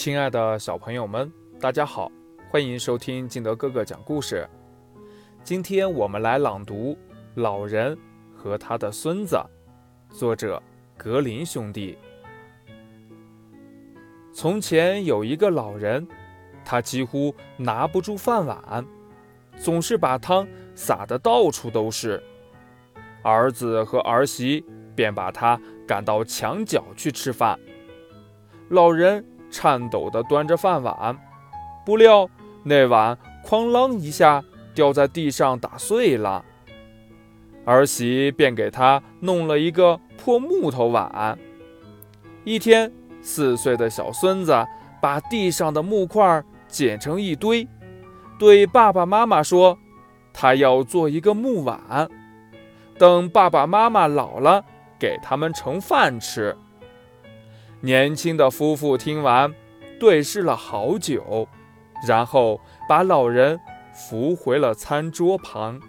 [0.00, 2.10] 亲爱的小朋友们，大家好，
[2.48, 4.48] 欢迎收听金德哥哥讲故事。
[5.44, 6.94] 今天我们来朗读
[7.34, 7.94] 《老人
[8.34, 9.36] 和他的孙子》，
[10.08, 10.62] 作者
[10.96, 11.98] 格林兄弟。
[14.32, 16.08] 从前有一个老人，
[16.64, 18.82] 他几乎拿不住饭碗，
[19.58, 22.22] 总是把汤洒得到处都是。
[23.20, 24.64] 儿子和儿媳
[24.96, 27.60] 便把他赶到墙角去吃饭。
[28.70, 31.16] 老人颤抖地端着饭碗，
[31.84, 32.28] 不料
[32.62, 34.42] 那碗哐啷一下
[34.74, 36.44] 掉在地上打碎了。
[37.64, 41.38] 儿媳便给他弄了一个破木头碗。
[42.44, 42.90] 一天，
[43.20, 44.66] 四岁的小孙子
[45.00, 47.68] 把地上的木块捡成一堆，
[48.38, 49.76] 对爸爸妈妈说
[50.32, 52.08] ：“他要做一个木碗。”
[52.98, 54.64] 等爸爸妈妈老了，
[54.98, 56.56] 给他们盛饭吃。
[57.82, 59.54] 年轻的夫妇听完，
[59.98, 61.48] 对视了好久，
[62.06, 63.58] 然后把老人
[63.94, 65.80] 扶回了餐桌旁。